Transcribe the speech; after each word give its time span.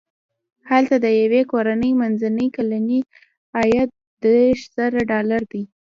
هلته 0.69 0.95
د 1.05 1.07
یوې 1.21 1.41
کورنۍ 1.51 1.91
منځنی 2.01 2.47
کلنی 2.55 2.99
عاید 3.57 3.89
دېرش 4.23 4.61
زره 4.77 5.01
ډالر 5.11 5.41
دی. 5.51 5.63